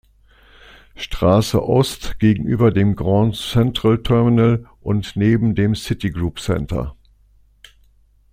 Straße 0.95 1.61
Ost 1.63 2.17
gegenüber 2.17 2.71
dem 2.71 2.95
Grand 2.95 3.35
Central 3.35 4.01
Terminal 4.01 4.65
und 4.79 5.15
neben 5.15 5.53
dem 5.53 5.75
Citigroup 5.75 6.39
Center. 6.39 6.95